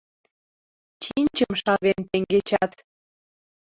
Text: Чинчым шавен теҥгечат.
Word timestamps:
Чинчым 1.03 1.51
шавен 1.61 1.99
теҥгечат. 2.09 2.71